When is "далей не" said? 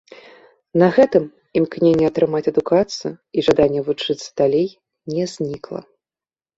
4.45-5.33